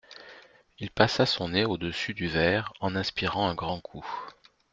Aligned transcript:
Il 0.79 0.89
passa 0.89 1.27
son 1.27 1.49
nez 1.49 1.63
au-dessus 1.63 2.15
du 2.15 2.27
verre 2.27 2.73
en 2.79 2.95
inspirant 2.95 3.47
un 3.47 3.53
grand 3.53 3.79
coup 3.81 4.03